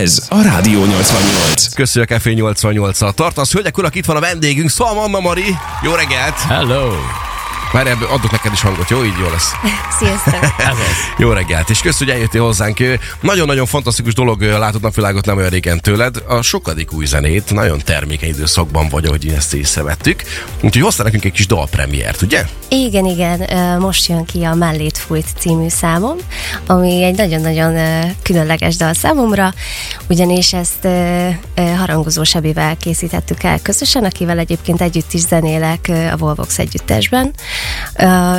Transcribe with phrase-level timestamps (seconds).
[0.00, 1.74] Ez a Rádió 88.
[1.74, 3.12] Köszönjük Café 88-al.
[3.12, 5.56] Tartasz, hölgyek, urak, itt van a vendégünk, Szalma Anna Mari.
[5.82, 6.34] Jó reggelt!
[6.38, 6.92] Hello!
[7.72, 9.04] Már ebből adok neked is hangot, jó?
[9.04, 9.52] Így jó lesz.
[9.98, 10.34] Sziasztok!
[11.18, 12.78] Jó reggelt, és köszönjük, hogy eljöttél hozzánk.
[13.20, 16.16] Nagyon-nagyon fantasztikus dolog látott napvilágot nem olyan régen tőled.
[16.28, 20.22] A sokadik új zenét, nagyon termékeny időszakban vagy, ahogy ezt észrevettük.
[20.60, 22.44] Úgyhogy hoztál nekünk egy kis dalpremiért, ugye?
[22.68, 23.40] Igen, igen,
[23.78, 26.16] most jön ki a Mellét fújt című számom,
[26.66, 27.76] ami egy nagyon-nagyon
[28.22, 29.52] különleges dal számomra,
[30.08, 30.88] ugyanis ezt
[31.76, 37.32] harangozó Sebivel készítettük el közösen, akivel egyébként együtt is zenélek a Volvox együttesben.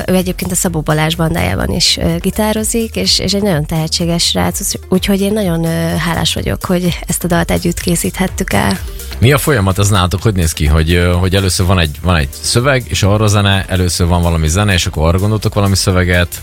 [0.05, 5.21] Ő egyébként a Szabó Balázs bandájában is gitározik, és, és egy nagyon tehetséges srác, úgyhogy
[5.21, 5.65] én nagyon
[5.97, 8.79] hálás vagyok, hogy ezt a dalt együtt készíthettük el.
[9.19, 10.21] Mi a folyamat az nálatok?
[10.21, 10.65] Hogy néz ki?
[10.65, 14.73] Hogy, hogy először van egy, van egy szöveg, és arra zene, először van valami zene,
[14.73, 16.41] és akkor arra gondoltok valami szöveget,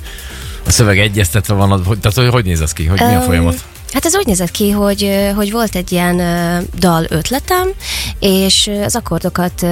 [0.67, 2.85] a szöveg egyeztetve van, hogy, tehát hogy, hogy néz ez ki?
[2.85, 3.65] Hogy mi a folyamat?
[3.93, 6.17] Hát ez úgy nézett ki, hogy, hogy volt egy ilyen
[6.79, 7.69] dal ötletem,
[8.19, 9.67] és az akkordokat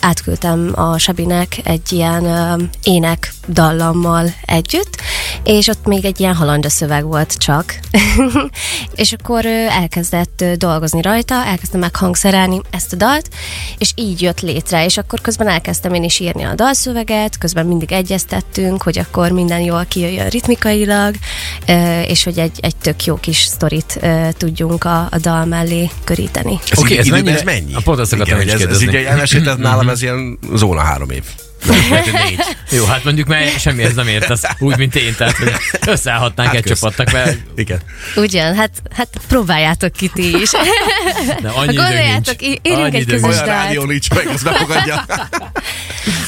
[0.00, 4.96] átküldtem a Sabinek egy ilyen ének dallammal együtt,
[5.42, 7.78] és ott még egy ilyen halandja szöveg volt csak.
[8.94, 13.28] és akkor elkezdett dolgozni rajta, elkezdtem meghangszerelni ezt a dalt,
[13.78, 17.92] és így jött létre, és akkor közben elkezdtem én is írni a dalszöveget, közben mindig
[17.92, 21.14] egyeztettünk, hogy akkor minden jól kijöjjön ritmikailag,
[22.06, 26.58] és hogy egy, egy tök jó kis sztorit ö, tudjunk a, a dal mellé köríteni.
[26.70, 27.74] Ez, Oké, okay, ez ez, ez mennyi?
[27.74, 31.10] a pont azt akartam hogy ez, ez így, hogy elmesélted nálam, ez ilyen zóna három
[31.10, 31.24] év.
[31.68, 32.40] Négy.
[32.70, 35.52] Jó, hát mondjuk mert semmihez nem értesz, úgy, mint én, tehát hogy
[35.86, 36.78] összeállhatnánk Hát egy kösz.
[36.78, 37.80] csapatnak, mert Igen.
[38.16, 40.50] Ugyan, hát, hát próbáljátok ki ti is.
[41.42, 45.04] de annyi gondoljátok, írjunk egy közös Olyan rádió nincs meg, ezt befogadja.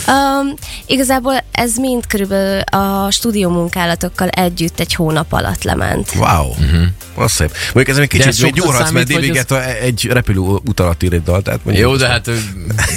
[0.06, 0.54] Um,
[0.86, 6.12] igazából ez mind körülbelül a stúdió munkálatokkal együtt egy hónap alatt lement.
[6.16, 6.48] Wow.
[6.48, 6.86] Uh-huh.
[7.14, 7.52] Az szép.
[7.72, 11.42] Mondjuk ez egy kicsit még gyúrhatsz, mert Guetta egy repülő út alatt ír egy dal,
[11.42, 11.86] tehát mondjuk.
[11.86, 12.30] Jó, de hát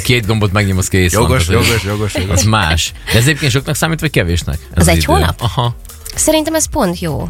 [0.03, 2.30] két gombot megnyomsz kész van, Jogos, jogos, jogos, jogos.
[2.31, 2.91] Az más.
[3.05, 4.57] De ez egyébként soknak számít, vagy kevésnek?
[4.73, 5.13] Ez Az egy idő?
[5.13, 5.41] hónap?
[5.41, 5.75] Aha.
[6.15, 7.27] Szerintem ez pont jó.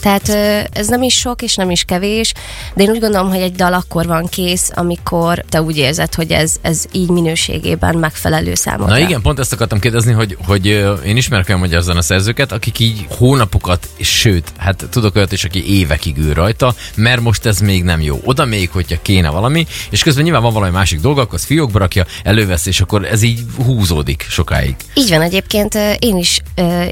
[0.00, 0.28] Tehát
[0.72, 2.32] ez nem is sok, és nem is kevés,
[2.74, 6.30] de én úgy gondolom, hogy egy dal akkor van kész, amikor te úgy érzed, hogy
[6.30, 8.94] ez, ez így minőségében megfelelő számodra.
[8.94, 10.66] Na igen, pont ezt akartam kérdezni, hogy, hogy
[11.06, 16.16] én ismerek olyan magyar zeneszerzőket, akik így hónapokat, sőt, hát tudok olyat is, aki évekig
[16.16, 18.20] ül rajta, mert most ez még nem jó.
[18.24, 21.78] Oda még, hogyha kéne valami, és közben nyilván van valami másik dolga, akkor az fiókba
[21.78, 24.76] rakja, elővesz, és akkor ez így húzódik sokáig.
[24.94, 26.40] Így van egyébként, én is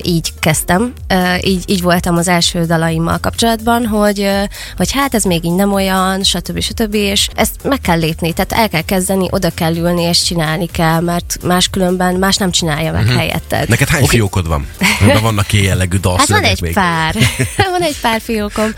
[0.03, 0.93] így kezdtem,
[1.43, 2.65] így, így voltam az első
[2.97, 4.31] dalaimmal kapcsolatban, hogy,
[4.77, 6.61] hogy hát ez még így nem olyan, stb.
[6.61, 6.95] stb.
[6.95, 11.01] és ezt meg kell lépni, tehát el kell kezdeni, oda kell ülni és csinálni kell,
[11.01, 13.17] mert máskülönben más nem csinálja meg uh-huh.
[13.17, 13.69] helyetted.
[13.69, 14.17] Neked hány okay.
[14.17, 14.67] fiókod van?
[15.01, 16.73] Amiben vannak ilyen jellegű Hát van dalszövegek egy még.
[16.73, 17.15] pár,
[17.73, 18.75] van egy pár fiókom.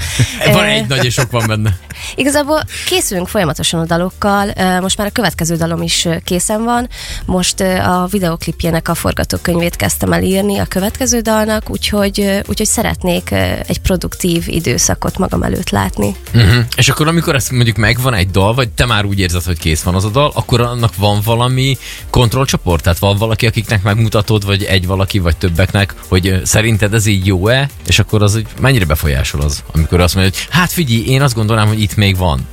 [0.53, 1.79] Van egy nagy, és sok van benne.
[2.15, 6.89] Igazából készülünk folyamatosan a dalokkal, most már a következő dalom is készen van,
[7.25, 13.31] most a videoklipjének a forgatókönyvét kezdtem el írni a következő dalnak, úgyhogy, úgyhogy szeretnék
[13.67, 16.17] egy produktív időszakot magam előtt látni.
[16.35, 16.65] Uh-huh.
[16.77, 19.83] És akkor amikor ezt mondjuk megvan egy dal, vagy te már úgy érzed, hogy kész
[19.83, 21.77] van az a dal, akkor annak van valami
[22.11, 22.83] kontrollcsoport?
[22.83, 27.69] Tehát van valaki, akiknek megmutatod, vagy egy valaki, vagy többeknek, hogy szerinted ez így jó-e?
[27.87, 31.35] És akkor az, hogy mennyire befolyásol az, amikor azt mondja, hogy hát figyelj, én azt
[31.35, 32.47] gondolnám, hogy itt még van.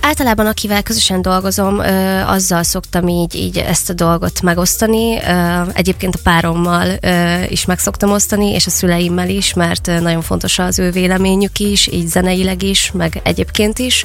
[0.00, 5.18] Általában akivel közösen dolgozom, ö, azzal szoktam így, így ezt a dolgot megosztani.
[5.72, 6.98] Egyébként a párommal
[7.48, 11.86] is meg szoktam osztani, és a szüleimmel is, mert nagyon fontos az ő véleményük is,
[11.86, 14.04] így zeneileg is, meg egyébként is,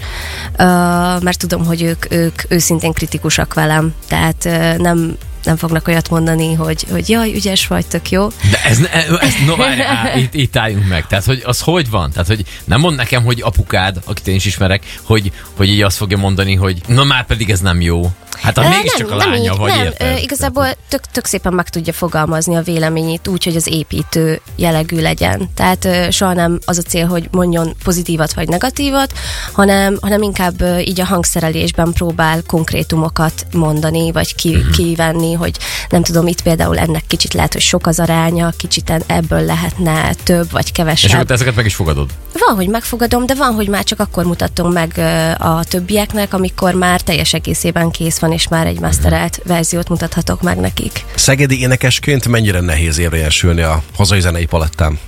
[1.19, 6.85] mert tudom, hogy ők, ők őszintén kritikusak velem, tehát nem nem fognak olyat mondani, hogy,
[6.91, 8.27] hogy jaj, ügyes vagy, tök jó.
[8.51, 8.79] De ez,
[9.21, 11.07] ez no, várj, á, itt, itt álljunk meg.
[11.07, 12.11] Tehát, hogy az hogy van?
[12.11, 15.97] Tehát, hogy nem mond nekem, hogy apukád, akit én is ismerek, hogy, hogy így azt
[15.97, 18.11] fogja mondani, hogy na már pedig ez nem jó.
[18.41, 19.83] Hát Ö, mégiscsak a lánya így, vagy, nem.
[19.85, 20.17] érted?
[20.21, 25.49] Igazából tök, tök szépen meg tudja fogalmazni a véleményét úgy, hogy az építő jellegű legyen.
[25.55, 29.13] Tehát soha nem az a cél, hogy mondjon pozitívat vagy negatívat,
[29.51, 34.71] hanem, hanem inkább így a hangszerelésben próbál konkrétumokat mondani, vagy ki, Mhm.
[34.71, 35.57] kivenni, hogy
[35.89, 40.13] nem tudom, itt például ennek kicsit lehet, hogy sok az aránya, kicsit en- ebből lehetne
[40.23, 41.11] több, vagy És kevesebb.
[41.13, 42.09] akkor te ezeket meg is fogadod.
[42.47, 44.97] Van, hogy megfogadom, de van, hogy már csak akkor mutatom meg
[45.37, 50.57] a többieknek, amikor már teljes egészében kész van, és már egy masterelt verziót mutathatok meg
[50.57, 51.05] nekik.
[51.15, 54.99] Szegedi énekesként mennyire nehéz érvényesülni a hazai zenei palettán?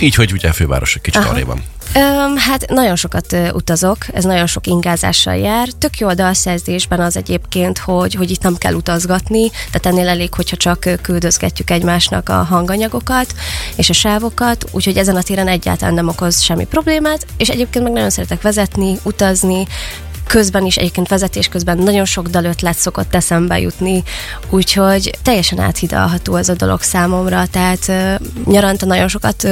[0.00, 1.62] Így, hogy ugye a főváros egy kicsit arrébb van.
[1.94, 5.68] Öm, hát nagyon sokat utazok, ez nagyon sok ingázással jár.
[5.68, 10.34] Tök jó a dalszerzésben az egyébként, hogy, hogy itt nem kell utazgatni, tehát ennél elég,
[10.34, 13.34] hogyha csak küldözgetjük egymásnak a hanganyagokat
[13.76, 17.92] és a sávokat, úgyhogy ezen a téren egyáltalán nem okoz semmi problémát, és egyébként meg
[17.92, 19.66] nagyon szeretek vezetni, utazni,
[20.26, 24.02] közben is, egyébként vezetés közben nagyon sok dalötlet szokott eszembe jutni,
[24.50, 27.92] úgyhogy teljesen áthidalható ez a dolog számomra, tehát
[28.44, 29.48] nyaranta nagyon sokat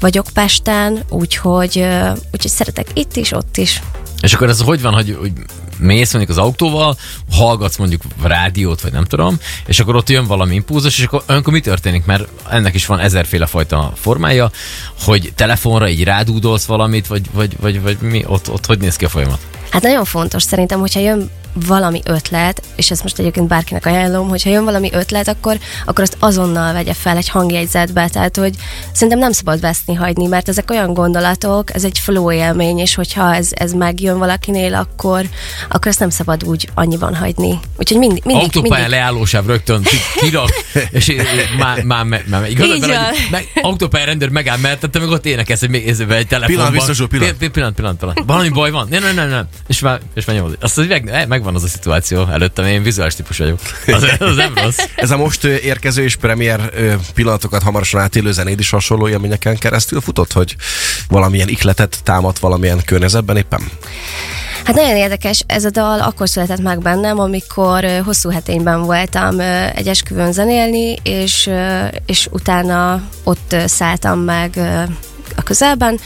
[0.00, 1.86] vagyok Pesten, úgyhogy,
[2.32, 3.82] úgyhogy szeretek itt is, ott is.
[4.22, 5.32] És akkor ez hogy van, hogy, hogy
[5.78, 6.96] mész mondjuk az autóval,
[7.30, 11.52] hallgatsz mondjuk rádiót, vagy nem tudom, és akkor ott jön valami impulzus, és akkor olyankor
[11.52, 12.04] mi történik?
[12.04, 14.50] Mert ennek is van ezerféle fajta formája,
[14.98, 18.24] hogy telefonra így rádúdolsz valamit, vagy, vagy, vagy, vagy mi?
[18.26, 19.40] Ott, ott hogy néz ki a folyamat?
[19.72, 24.50] Hát nagyon fontos szerintem, hogyha jön valami ötlet, és ezt most egyébként bárkinek ajánlom, hogyha
[24.50, 28.54] jön valami ötlet, akkor, akkor azt azonnal vegye fel egy hangjegyzetbe, tehát hogy
[28.92, 33.34] szerintem nem szabad veszni hagyni, mert ezek olyan gondolatok, ez egy flow élmény, és hogyha
[33.34, 35.24] ez, ez megjön valakinél, akkor,
[35.68, 37.58] akkor ezt nem szabad úgy annyiban hagyni.
[37.78, 40.48] Úgyhogy mindig, mindig, Autópályán mindig leállósáv rögtön ki- kirak,
[40.90, 41.26] és én- én
[41.58, 43.04] már, már, már, már igaz, Így mert, van.
[43.04, 46.46] hogy meg, autópályán rendőr megáll mellette, meg ott énekelsz, hogy még észre egy telefonban.
[46.46, 47.32] Pillanat, biztos pillanat.
[47.32, 48.22] Pi- pi- pillanat, pillanat, pillanat.
[48.26, 48.86] Valami baj van?
[48.90, 49.48] Nem, nem, nem, nem.
[49.66, 50.56] És már, és már nyomod.
[50.60, 53.58] Azt, hogy meg, megvan az a szituáció előttem, én vizuális típus vagyok.
[53.86, 54.78] Az, az nem rossz.
[54.96, 56.60] Ez a most érkező és premier
[57.14, 60.56] pillanatokat hamarosan átélő zenéd is hasonló élményeken keresztül futott, hogy
[61.08, 63.70] valamilyen ikletet támadt valamilyen környezetben éppen?
[64.64, 69.40] Hát nagyon érdekes, ez a dal akkor született meg bennem, amikor hosszú hetényben voltam
[69.74, 71.50] egy esküvőn zenélni, és,
[72.06, 74.58] és utána ott szálltam meg
[75.42, 76.00] a közelben,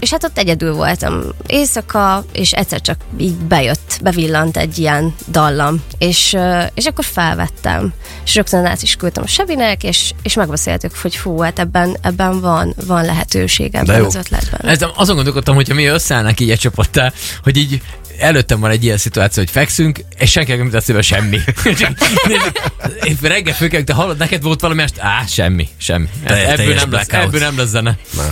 [0.00, 5.82] és hát ott egyedül voltam éjszaka, és egyszer csak így bejött, bevillant egy ilyen dallam,
[5.98, 6.36] és,
[6.74, 7.92] és akkor felvettem,
[8.24, 12.40] és rögtön át is küldtem a Sevinek, és, és megbeszéltük, hogy fú, hát ebben, ebben
[12.40, 14.70] van, van lehetőség ebben az ötletben.
[14.70, 17.12] Ez, azon gondolkodtam, hogyha mi összeállnánk így egy csapattá,
[17.42, 17.82] hogy így
[18.20, 21.38] előttem van egy ilyen szituáció, hogy fekszünk, és senkinek nem eszébe semmi.
[23.02, 24.94] Én reggel főkelünk, te hallod, neked volt valami est?
[24.98, 26.08] Á, semmi, semmi.
[26.24, 27.98] Te- ebből, nem lesz, ebből nem lesz zene.
[28.16, 28.22] Na.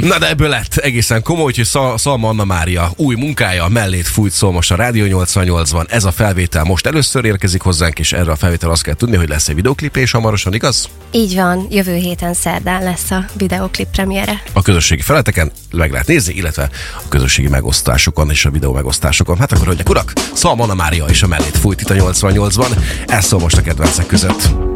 [0.00, 4.32] Na de ebből lett egészen komoly, hogy Szal- Szalma Anna Mária új munkája mellét fújt
[4.32, 5.90] szól most a Rádió 88-ban.
[5.90, 9.28] Ez a felvétel most először érkezik hozzánk, és erre a felvétel azt kell tudni, hogy
[9.28, 10.88] lesz egy videoklip, és hamarosan igaz?
[11.10, 14.42] Így van, jövő héten szerdán lesz a videoklip premiere.
[14.52, 16.68] A közösségi feleteken meg lehet nézni, illetve
[17.04, 19.38] a közösségi megosztásokon és a videó megosztásokon.
[19.38, 22.76] Hát akkor, hölgyek, urak, Szalma Anna Mária és a mellét fújt itt a 88-ban.
[23.06, 24.73] Ez szól most a kedvencek között.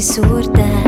[0.00, 0.87] Feltűnt, hogy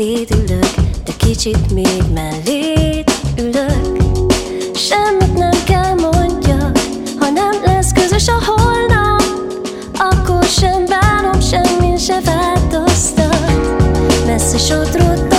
[0.00, 0.74] Szédülök,
[1.04, 3.96] de kicsit még mellét ülök.
[4.74, 6.78] Semmit nem kell mondjak
[7.18, 9.22] Ha nem lesz közös a holnap
[9.96, 13.50] Akkor sem bánom, semmin se változtat.
[14.26, 15.29] Messze sodródtam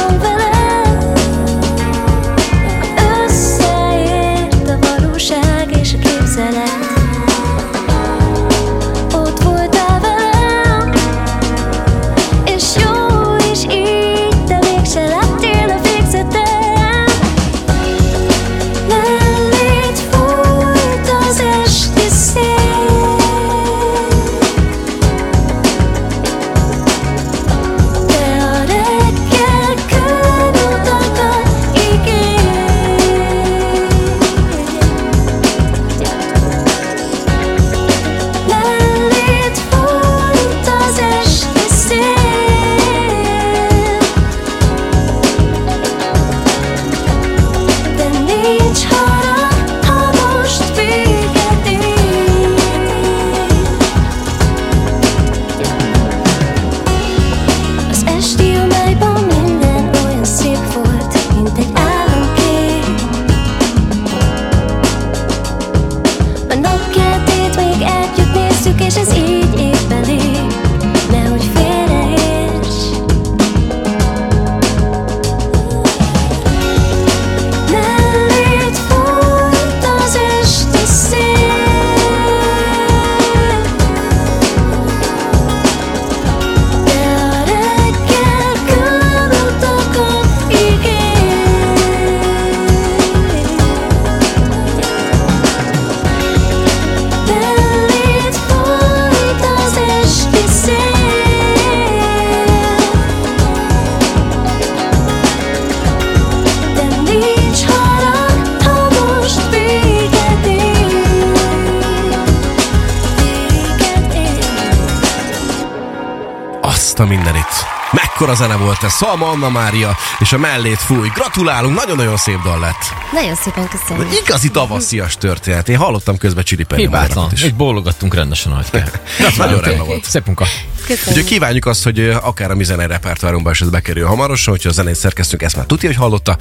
[117.01, 117.65] van minden itt.
[117.91, 118.91] Mekkora zene volt ez?
[118.91, 121.09] Szalma Anna Mária, és a mellét fúj.
[121.13, 122.93] Gratulálunk, nagyon-nagyon szép dal lett.
[123.13, 124.07] Nagyon szépen köszönöm.
[124.25, 125.69] Igazi tavaszias történet.
[125.69, 127.29] Én hallottam közben csiripelni a Hibátlan.
[127.33, 127.43] is.
[127.43, 128.89] Egy bólogattunk rendesen, ahogy kell.
[129.37, 130.03] Nagyon rendben volt.
[130.03, 130.45] Szép munka.
[130.87, 131.25] Köszönöm.
[131.25, 134.95] kívánjuk azt, hogy akár a mi zenei repertoárunkba is ez bekerül hamarosan, hogyha a zenét
[134.95, 136.37] szerkesztünk, ezt már tudja, hogy hallotta,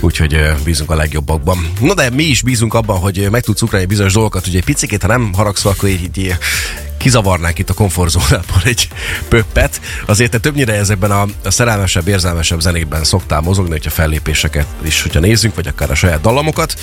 [0.00, 1.72] úgyhogy bízunk a legjobbakban.
[1.80, 5.02] Na de mi is bízunk abban, hogy meg tudsz ugrani bizonyos dolgokat, hogy egy picit,
[5.02, 6.36] ha nem haragszol, akkor így, így
[7.04, 8.88] kizavarnánk itt a komfortzónából egy
[9.28, 9.80] pöppet.
[10.06, 15.20] Azért te többnyire ezekben a, a szerelmesebb, érzelmesebb zenékben szoktál mozogni, hogyha fellépéseket is, hogyha
[15.20, 16.74] nézzünk, vagy akár a saját dallamokat.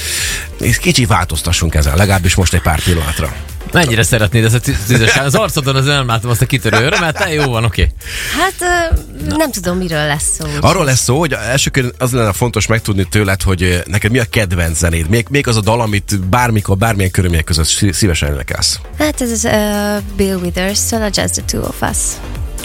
[0.60, 3.51] És kicsit változtassunk ezen, legalábbis most egy pár pillanatra.
[3.72, 5.26] Mennyire szeretnéd ezt a tü- tüzesság?
[5.26, 7.92] Az arcodon az nem látom azt a kitörő örömet, de jó van, oké.
[8.40, 10.46] Hát ö, nem tudom, miről lesz szó.
[10.62, 14.78] Arról lesz szó, hogy elsőként az lenne fontos megtudni tőled, hogy neked mi a kedvenc
[14.78, 15.10] zenéd.
[15.10, 18.80] Még, még az a dal, amit bármikor, bármilyen körülmények között szí- szívesen énekelsz.
[18.98, 21.98] Hát ez az uh, Bill Withers-től a Just the Two of Us.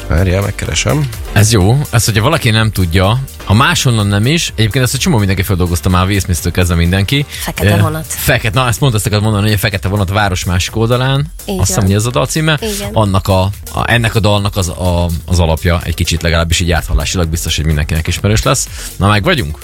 [0.08, 1.08] Várjál, megkeresem.
[1.32, 1.80] Ez jó.
[1.90, 5.88] Ez, hogyha valaki nem tudja, a máshonnan nem is, egyébként ezt a csomó mindenki feldolgozta
[5.88, 7.26] már, Smith-től kezdve mindenki.
[7.28, 8.04] Fekete Eh, vonat.
[8.08, 11.26] Fekete, na ezt pont ezt akarod mondani, hogy a fekete vonat a város másik oldalán.
[11.44, 12.58] Így Azt hiszem, hogy ez a dal címe.
[12.76, 12.90] Igen.
[12.92, 17.28] Annak a, a, ennek a dalnak az, a, az alapja egy kicsit legalábbis így áthallásilag
[17.28, 18.68] biztos, hogy mindenkinek ismerős lesz.
[18.96, 19.58] Na meg vagyunk?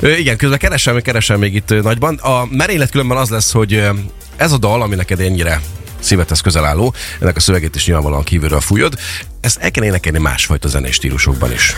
[0.00, 2.14] Ö, igen, közben keresem, keresem még itt ö, nagyban.
[2.14, 3.90] A merénylet különben az lesz, hogy ö,
[4.36, 5.60] ez a dal, ami neked ennyire
[6.00, 8.94] szívethez közel álló, ennek a szövegét is nyilvánvalóan kívülről fújod,
[9.40, 11.76] ezt el kell énekelni másfajta zenés stílusokban is.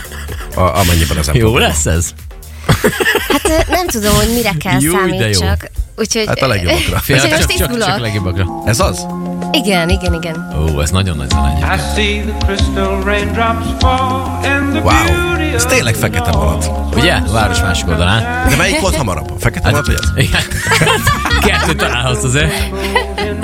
[0.55, 1.67] A, amennyiben az nem Jó probléma.
[1.67, 2.15] lesz ez?
[3.29, 5.41] Hát nem tudom, hogy mire kell Jó, de számít jó.
[5.41, 5.71] csak.
[5.97, 6.27] Úgyhogy...
[6.27, 6.99] Hát a legjobbakra.
[6.99, 8.47] Fél, csak, most csak, csak, legjobbakra.
[8.65, 9.07] Ez az?
[9.53, 10.55] Igen, igen, igen.
[10.59, 11.83] Ó, ez nagyon nagy zene
[14.83, 16.71] Wow, ez tényleg fekete vonat.
[16.97, 17.13] Ugye?
[17.13, 18.49] A város másik oldalán.
[18.49, 19.31] De melyik volt hamarabb?
[19.31, 20.25] A fekete vonat vagy ez?
[20.25, 20.43] Igen.
[21.47, 22.53] Kettőt találhatsz azért.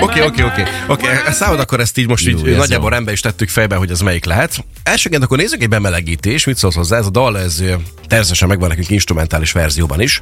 [0.01, 0.63] Oké, oké, oké.
[0.87, 2.95] Oké, számod akkor ezt így most Jó, így ez nagyjából jó.
[2.95, 4.65] rendbe is tettük fejbe, hogy ez melyik lehet.
[4.83, 7.63] Elsőként akkor nézzük egy bemelegítés, mit szólsz hozzá, ez a dal, ez
[8.07, 10.21] természetesen megvan nekünk instrumentális verzióban is,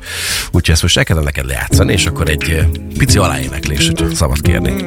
[0.51, 2.67] úgyhogy ezt most el kellene neked lejátszani, és akkor egy
[2.99, 4.85] pici aláéneklés, hogy szabad kérni.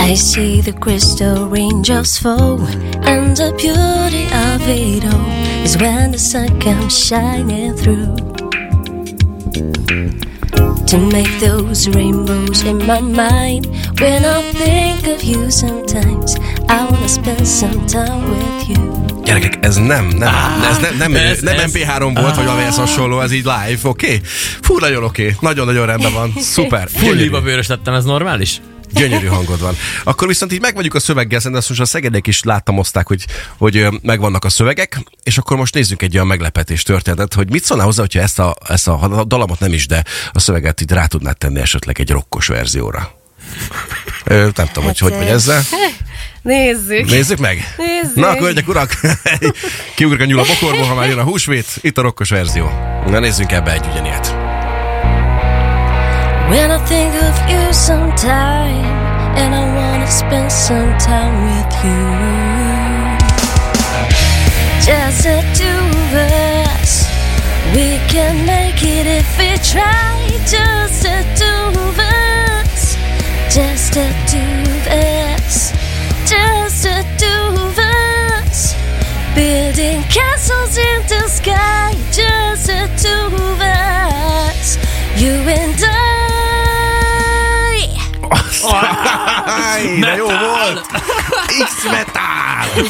[0.00, 2.60] I see the crystal raindrops fall,
[3.02, 8.06] and the beauty of it all is when the sun comes shining through.
[10.86, 13.66] To make those rainbows in my mind,
[14.00, 16.36] when I think of you sometimes,
[16.68, 19.04] I wanna spend some time with you.
[19.24, 20.34] Gyerekek, ez nem, nem,
[20.70, 24.06] ez nem, nem, ez- nem ez- MP3 volt, vagy valami hasonló, ez így live, oké?
[24.06, 24.20] Okay?
[24.62, 25.36] Fú, nagyon oké, okay.
[25.40, 26.88] nagyon-nagyon rendben van, szuper.
[26.94, 28.60] Full liba bőrös lettem, ez normális?
[28.92, 29.76] Gyönyörű hangod van.
[30.04, 33.26] Akkor viszont így meg vagyunk a szöveggel, szerintem most a szegedek is láttam oszták, hogy,
[33.56, 37.86] hogy megvannak a szövegek, és akkor most nézzük egy olyan meglepetés történetet, hogy mit szólnál
[37.86, 41.38] hozzá, hogyha ezt a, ezt a, dalamot nem is, de a szöveget így rá tudnád
[41.38, 43.16] tenni esetleg egy rokkos verzióra.
[44.24, 45.62] Ö, nem tudom, hogy hogy vagy ezzel.
[46.42, 47.10] Nézzük.
[47.10, 47.74] Nézzük meg!
[47.76, 48.14] Nézzük.
[48.14, 49.00] Na, akkor hölgyek, urak!
[49.96, 51.66] Kiugrik a nyúl a bokorból, ha már jön a húsvét.
[51.80, 52.70] Itt a rokkos verzió.
[53.06, 54.37] Na, nézzünk ebbe egy ugyanilyet.
[56.50, 58.84] When I think of you sometime,
[59.36, 62.04] and I wanna spend some time with you.
[64.88, 66.92] Just the two of us,
[67.74, 70.08] we can make it if we try.
[70.56, 72.96] Just the two of us,
[73.54, 75.72] just the two of us,
[76.32, 78.74] just the two of us.
[79.34, 80.37] Building castles
[89.44, 90.86] Áj, de jó volt!
[91.64, 92.84] X-Metal!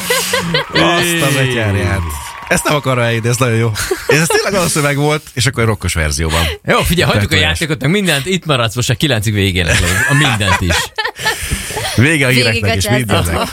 [0.73, 2.01] Azt az egyárját.
[2.47, 3.71] Ezt nem akarom elhinni, ez nagyon jó.
[4.07, 6.41] Ez tényleg az a szöveg volt, és akkor egy rokkos verzióban.
[6.65, 9.67] Jó, figyelj, hagyjuk a játékot, meg mindent, itt maradsz most a kilencig végén,
[10.09, 10.75] a mindent is.
[11.95, 13.49] Vége a híreknek a és mindennek.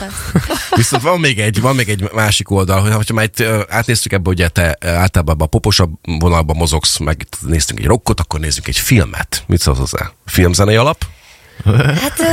[0.76, 4.28] Viszont van még egy, van még egy másik oldal, hogy ha már itt átnéztük ebbe,
[4.34, 9.44] hogy te általában a poposabb vonalban mozogsz, meg néztünk egy rockot, akkor nézzünk egy filmet.
[9.46, 10.12] Mit szólsz hozzá?
[10.26, 11.04] Filmzenei alap?
[12.02, 12.24] Hát ö,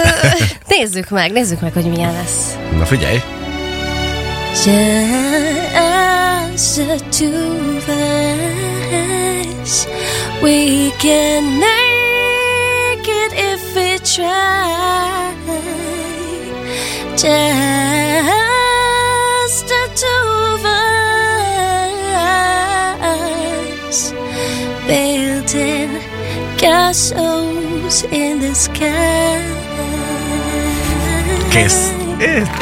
[0.68, 2.58] nézzük meg, nézzük meg, hogy milyen lesz.
[2.78, 3.22] Na figyelj!
[6.54, 7.90] Just the two of
[9.60, 9.86] us,
[10.42, 15.32] we can make it if we try.
[17.16, 17.28] Just
[19.68, 20.66] the two of
[23.90, 24.14] us,
[24.88, 25.92] building
[27.84, 28.92] castles in the sky.
[31.50, 31.92] Kész.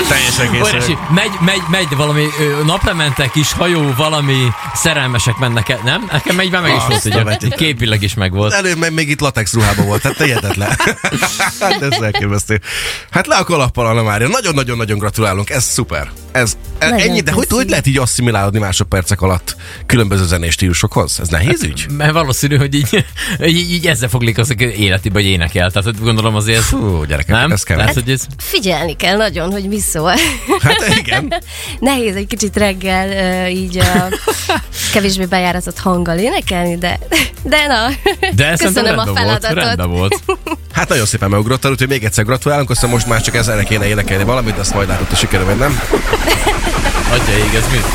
[0.10, 1.10] Teljesen kész Óriási, vagyok.
[1.10, 6.10] megy, megy, megy valami ö, naplemente kis hajó, valami szerelmesek mennek el, nem?
[6.12, 8.54] Nekem egyben meg is volt, ugye, képileg is meg volt.
[8.54, 10.70] Előbb meg még itt latex ruhában volt, tehát tehetetlen.
[11.60, 12.62] hát ez elképesztő.
[13.10, 14.28] Hát le a kalappal, Anna Mária.
[14.28, 16.12] Nagyon-nagyon-nagyon gratulálunk, ez szuper.
[16.32, 21.20] Ez, e- Nagyon ennyi, de hogy, hogy lehet így asszimilálódni másodpercek alatt különböző zenés stílusokhoz?
[21.20, 21.86] Ez nehéz ügy?
[21.98, 23.06] Mert valószínű, hogy így,
[23.46, 25.72] így, így ezzel foglik az életibe, hogy énekel.
[25.72, 26.66] Tehát gondolom azért ez...
[26.66, 27.52] Fú, gyerekek, Nem?
[27.52, 27.86] ez kemény.
[27.86, 28.26] Tehát, hogy ez...
[28.38, 30.14] Figyelni kell nagyon, hogy mi szól.
[30.62, 31.34] Hát igen.
[31.80, 34.08] Nehéz egy kicsit reggel így a
[34.94, 37.00] kevésbé bejáratott hanggal énekelni, de,
[37.44, 37.88] de na,
[38.36, 39.64] De köszönöm a rendben volt, feladatot.
[39.64, 40.22] rendben volt.
[40.72, 44.24] Hát nagyon szépen megugrottál, úgyhogy még egyszer gratulálunk, aztán most már csak ezzel kéne énekelni
[44.24, 45.82] valamit, azt majd látod, hogy sikerül, vagy nem?
[47.14, 47.86] Adja ég, ez mit?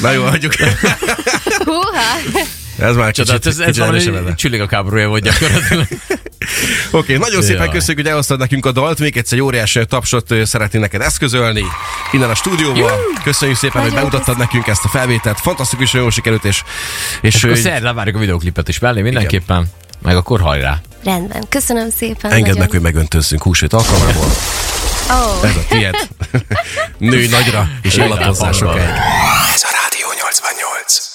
[0.00, 0.52] Na jó, hagyjuk.
[1.64, 2.60] Húha!
[2.78, 4.34] Ez már Csodát, kicsit, ez, ez kicsit valami erősebb.
[4.34, 5.86] csülig a kábrója volt gyakorlatilag.
[6.90, 8.98] Oké, nagyon szépen köszönjük, hogy elosztad nekünk a dalt.
[8.98, 11.64] Még egyszer egy óriási tapsot szeretnénk neked eszközölni.
[12.12, 12.92] Innen a stúdióban.
[13.24, 15.40] Köszönjük szépen, hogy Nagyon bemutattad nekünk ezt a felvételt.
[15.40, 16.62] Fantasztikus, jól sikerült, és,
[17.20, 19.66] és És akkor szerdán várjuk a videoklipet is mellé mindenképpen.
[20.02, 20.80] Meg akkor hajrá.
[21.04, 22.30] Rendben, köszönöm szépen.
[22.30, 22.58] engedd nagyon.
[22.58, 24.26] meg, hogy megöntözzünk húsét alkalmából.
[25.10, 25.94] Ó, Ez a tiéd.
[26.98, 28.52] Nőj nagyra, és Legyen illatozzál hangban.
[28.52, 28.88] sokáig.
[29.54, 31.11] Ez a Rádió 88.